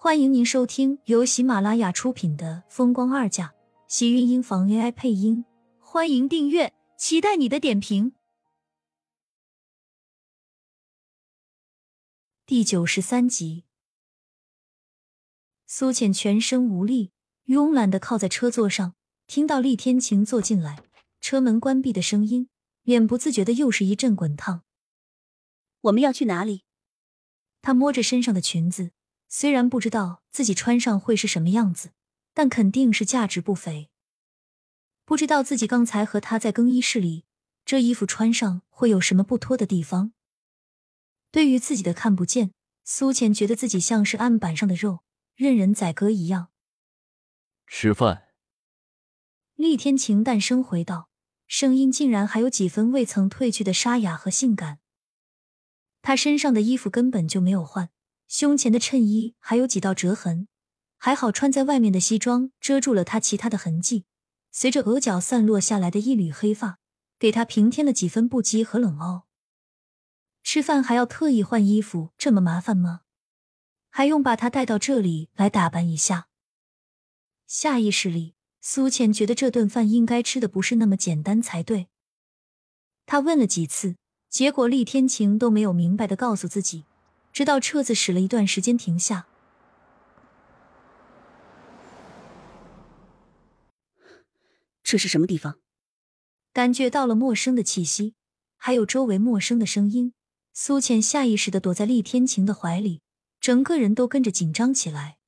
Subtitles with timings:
[0.00, 3.48] 欢迎您收听由喜马拉雅出品的《风光二嫁》，
[3.88, 5.44] 喜运音房 AI 配音。
[5.80, 8.12] 欢迎订阅，期待你的点评。
[12.46, 13.64] 第九十三集，
[15.66, 17.10] 苏浅全身无力，
[17.46, 18.94] 慵懒的靠在车座上，
[19.26, 20.80] 听到厉天晴坐进来，
[21.20, 22.48] 车门关闭的声音，
[22.84, 24.62] 脸不自觉的又是一阵滚烫。
[25.80, 26.62] 我们要去哪里？
[27.60, 28.92] 他摸着身上的裙子。
[29.28, 31.92] 虽然不知道自己穿上会是什么样子，
[32.32, 33.90] 但肯定是价值不菲。
[35.04, 37.24] 不知道自己刚才和他在更衣室里，
[37.64, 40.12] 这衣服穿上会有什么不脱的地方。
[41.30, 42.52] 对于自己的看不见，
[42.84, 45.00] 苏浅觉得自己像是案板上的肉，
[45.34, 46.48] 任人宰割一样。
[47.66, 48.28] 吃饭。
[49.54, 51.10] 厉天晴淡声回道，
[51.46, 54.78] 声音竟然还有几分未曾褪去的沙哑和性感。
[56.00, 57.90] 他身上的衣服根本就没有换。
[58.28, 60.46] 胸前的衬衣还有几道折痕，
[60.98, 64.04] 还好穿在外面的西装遮住了他其他的痕迹。
[64.52, 66.78] 随着额角散落下来的一缕黑发，
[67.18, 69.26] 给他平添了几分不羁和冷傲。
[70.42, 73.00] 吃饭还要特意换衣服，这么麻烦吗？
[73.90, 76.28] 还用把他带到这里来打扮一下？
[77.46, 81.88] 下意识里，苏浅觉得这顿饭应该吃的不是那么简单才对。
[83.06, 83.96] 他问了几次，
[84.28, 86.84] 结果厉天晴都没有明白的告诉自己。
[87.32, 89.26] 直到车子驶了一段时间停下，
[94.82, 95.58] 这是什么地方？
[96.52, 98.14] 感觉到了陌生的气息，
[98.56, 100.14] 还有周围陌生的声音。
[100.52, 103.00] 苏浅下意识的躲在厉天晴的怀里，
[103.38, 105.18] 整个人都跟着紧张起来。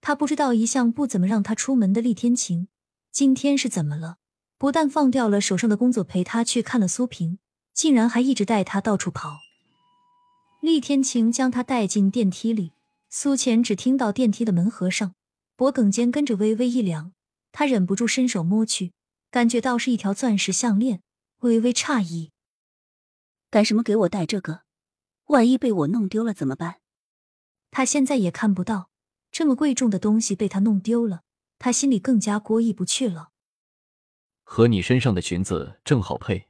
[0.00, 2.68] 他不知道一向不怎么让他出门的厉天晴，
[3.12, 4.16] 今天是怎么了？
[4.56, 7.38] 不但放掉了手上的工作陪他去看了苏萍，
[7.74, 9.43] 竟然还一直带他到处跑。
[10.64, 12.72] 厉天晴将他带进电梯里，
[13.10, 15.14] 苏浅只听到电梯的门合上，
[15.56, 17.12] 脖颈间跟着微微一凉，
[17.52, 18.94] 她忍不住伸手摸去，
[19.30, 21.02] 感觉到是一条钻石项链，
[21.40, 22.32] 微微诧异
[23.52, 24.62] ：“干什么给我戴这个？
[25.26, 26.76] 万一被我弄丢了怎么办？”
[27.70, 28.88] 他现在也看不到
[29.30, 31.24] 这么贵重的东西被他弄丢了，
[31.58, 33.32] 他心里更加过意不去了。
[34.42, 36.48] 和你身上的裙子正好配。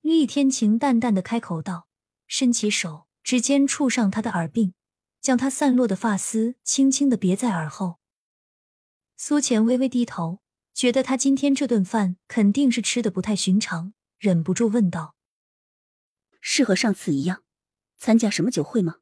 [0.00, 1.86] 厉天晴淡淡的开口道。
[2.30, 4.72] 伸起手，指尖触上他的耳鬓，
[5.20, 7.98] 将他散落的发丝轻轻的别在耳后。
[9.16, 10.38] 苏浅微微低头，
[10.72, 15.16] 觉得他今天这顿饭肯定是吃的不太寻常，忍不住问道
[16.40, 17.42] ：“是和上次一样，
[17.98, 18.98] 参加什么酒会吗？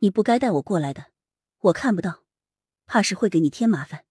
[0.00, 1.12] 你不该带我过来的，
[1.60, 2.24] 我看不到，
[2.84, 4.06] 怕是会给你添麻烦。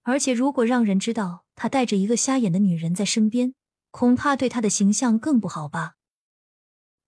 [0.00, 3.54] 而且如果让人知道他带着一个瞎眼的女人在身边，
[3.90, 5.96] 恐怕对他的形象更不好吧。”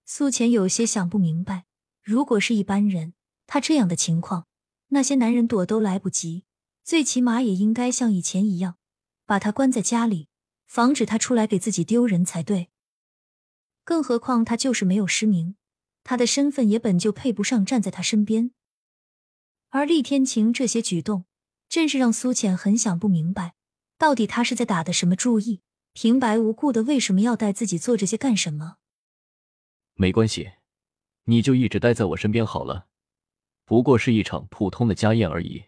[0.06, 1.64] 苏浅有些想不明白，
[2.02, 3.14] 如果是一般人，
[3.46, 4.46] 他这样的情况，
[4.88, 6.44] 那些男人躲都来不及，
[6.82, 8.76] 最起码也应该像以前一样，
[9.24, 10.28] 把他关在家里，
[10.66, 12.68] 防止他出来给自己丢人才对。
[13.82, 15.56] 更何况他就是没有失明，
[16.02, 18.50] 他的身份也本就配不上站在他身边。
[19.70, 21.24] 而厉天晴这些举动，
[21.68, 23.54] 正是让苏浅很想不明白，
[23.96, 25.62] 到底他是在打的什么主意？
[25.94, 28.76] 平白无故的为什么要带自己做这些干什么？
[29.94, 30.52] 没关系，
[31.24, 32.88] 你就一直待在我身边好了。
[33.64, 35.64] 不过是一场普通的家宴而已。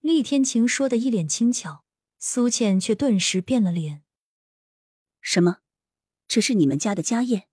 [0.00, 1.84] 厉天晴说的一脸轻巧，
[2.18, 4.02] 苏倩却顿时变了脸。
[5.20, 5.58] 什么？
[6.28, 7.48] 这是你们家的家宴？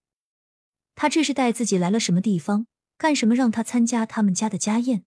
[0.95, 2.67] 他这是带自己来了什么地方？
[2.97, 5.05] 干什么让他参加他们家的家宴？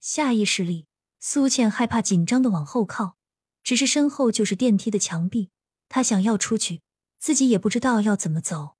[0.00, 0.86] 下意识里，
[1.20, 3.16] 苏倩害怕紧张的往后靠，
[3.62, 5.50] 只是身后就是电梯的墙壁，
[5.88, 6.82] 她想要出去，
[7.18, 8.73] 自己也不知道要怎么走。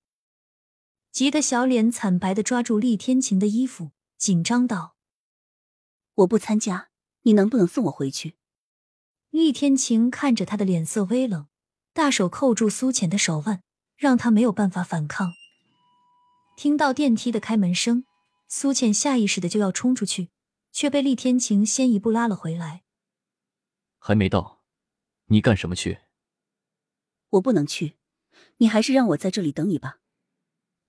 [1.14, 4.96] 急得小脸惨白的抓住厉天晴的衣服，紧张道
[6.14, 6.88] ：“我不参加，
[7.22, 8.34] 你能不能送我回去？”
[9.30, 11.46] 厉天晴看着他的脸色微冷，
[11.92, 13.62] 大手扣住苏浅的手腕，
[13.96, 15.34] 让他没有办法反抗。
[16.56, 18.04] 听到电梯的开门声，
[18.48, 20.30] 苏浅下意识的就要冲出去，
[20.72, 22.82] 却被厉天晴先一步拉了回来。
[24.00, 24.64] 还没到，
[25.26, 26.00] 你干什么去？
[27.30, 27.98] 我不能去，
[28.56, 30.00] 你还是让我在这里等你吧。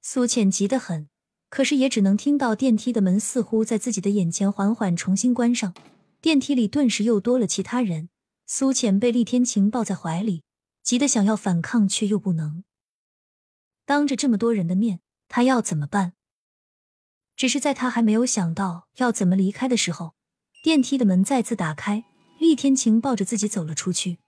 [0.07, 1.09] 苏浅急得很，
[1.49, 5.73] 可是也只能听到电梯的门似乎在自己的眼前缓缓重新关上，
[6.21, 8.09] 电梯里顿时又多了其他人。
[8.45, 10.43] 苏浅被厉天晴抱在怀里，
[10.83, 12.63] 急得想要反抗，却又不能。
[13.83, 16.13] 当着这么多人的面，他要怎么办？
[17.35, 20.13] 只是在他还没有想到要怎么离开的时候，
[20.61, 22.05] 电梯的门再次打开，
[22.37, 24.19] 厉天晴抱着自己走了出去。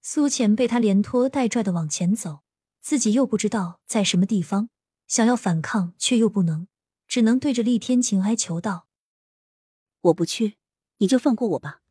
[0.00, 2.42] 苏浅被他连拖带拽的往前走。
[2.80, 4.70] 自己又不知道在什么地方，
[5.06, 6.68] 想要反抗却又不能，
[7.06, 8.86] 只能对着厉天晴哀求道
[10.02, 10.56] ：“我不去，
[10.98, 11.82] 你就放过我吧。”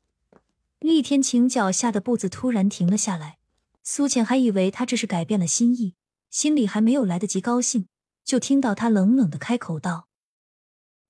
[0.80, 3.40] 厉天晴脚下的步子突然停了下来，
[3.84, 5.96] 苏浅还以为他这是改变了心意，
[6.30, 7.90] 心里还没有来得及高兴，
[8.24, 10.08] 就听到他冷冷的开口道：“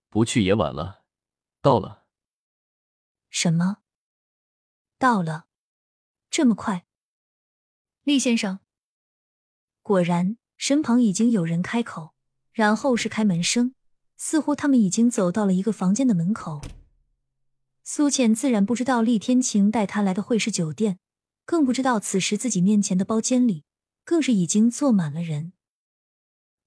[0.09, 1.03] 不去也晚了，
[1.61, 2.05] 到了。”
[3.29, 3.77] 什么？
[4.97, 5.45] 到了？
[6.31, 6.87] 这么快？
[8.03, 8.59] 厉先生，
[9.89, 12.13] 果然，身旁已经有人开口，
[12.51, 13.73] 然后是开门声，
[14.17, 16.61] 似乎他们已经走到了一个房间的门口。
[17.83, 20.99] 苏浅自然不知道厉天晴带他来的会是酒店，
[21.43, 23.63] 更不知道此时自己面前的包间里
[24.05, 25.53] 更是已经坐满了人。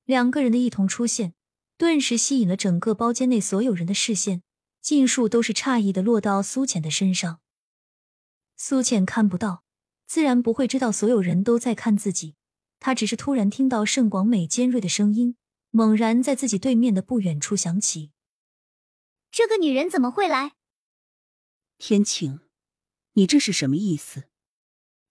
[0.05, 1.35] 两个人的一同出现，
[1.79, 4.43] 顿时吸引了整个包间内所有人的视线，
[4.81, 7.39] 尽数都是诧异的落到苏浅的身上。
[8.57, 9.63] 苏浅看不到，
[10.09, 12.35] 自然不会知道所有人都在看自己。
[12.84, 15.37] 他只是突然听到盛广美尖锐的声音，
[15.70, 18.11] 猛然在自己对面的不远处响起
[19.31, 20.55] ：“这个女人怎么会来？”
[21.79, 22.40] 天晴，
[23.12, 24.25] 你这是什么意思？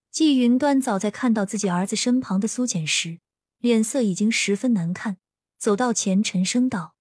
[0.10, 3.22] 季云端早在看到自己儿子身旁的苏浅时，
[3.60, 5.20] 脸色已经十分难看，
[5.58, 6.96] 走到前沉声道：“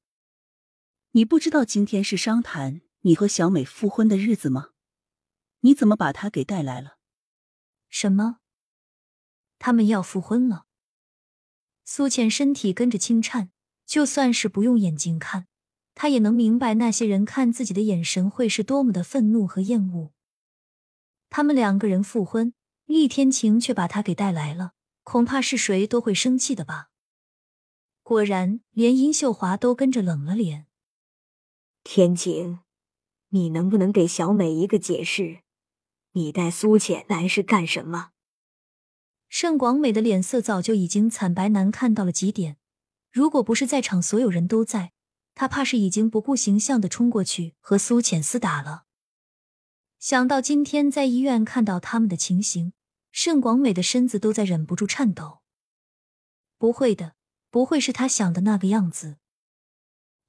[1.11, 4.69] 你不知道今天是商谈你和小美复婚的日子吗？
[5.63, 6.99] 你怎么把她给带来了？”
[7.91, 8.40] 什么？
[9.61, 10.65] 他们要复婚了？
[11.85, 13.51] 苏浅身体跟着轻颤，
[13.87, 15.47] 就算是不用眼睛看。
[15.95, 20.13] 他也能明白那些人看自己的眼神会是多么的愤怒和厌恶。
[21.29, 22.55] 他们两个人复婚，
[22.87, 24.73] 厉天晴却把他给带来了，
[25.03, 26.89] 恐怕是谁都会生气的吧。
[28.03, 30.67] 果然，连殷秀华都跟着冷了脸。
[31.85, 32.61] 天晴，
[33.29, 35.41] 你能不能给小美一个解释？
[36.13, 38.13] 你带苏浅来是干什么？
[39.31, 42.59] 盛广美的脸色早就已经惨白难看到了极点，
[43.11, 44.93] 如果不是在场所有人都在。
[45.33, 48.85] 他怕是已经不顾形象的冲过去和苏浅厮打了。
[49.99, 52.75] 想到今天在医院看到他们的情形，
[53.11, 55.39] 盛广美的身子都在忍不住颤抖。
[56.59, 57.15] 不会的，
[57.51, 59.17] 不会是他想的那个样子。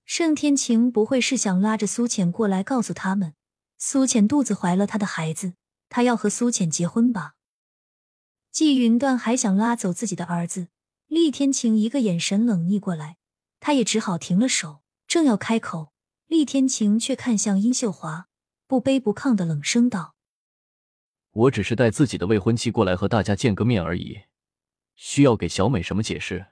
[0.06, 3.34] 盛天晴不会是想拉着苏浅过来告诉他们，
[3.78, 5.56] 苏浅肚子怀了他的孩子，
[5.90, 7.34] 他要和苏浅结婚吧？
[8.52, 10.68] 季云端还想拉走自己的儿子，
[11.08, 13.18] 厉天晴一个眼神冷睨过来，
[13.60, 14.82] 他也只好停了手。
[15.08, 15.92] 正要开口，
[16.28, 18.28] 厉天晴却看向殷秀华，
[18.66, 20.16] 不卑不亢的冷声道
[21.32, 24.22] ：“我只是带自己的未婚妻过来和大家见个面而已，
[24.96, 26.48] 需要给小美什么解释？”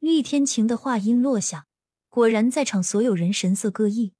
[0.00, 1.66] 厉天晴的话音落下，
[2.08, 4.14] 果然在场所有人神色各异。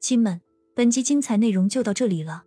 [0.00, 0.40] 亲们，
[0.74, 2.46] 本集精彩内容就到这里了，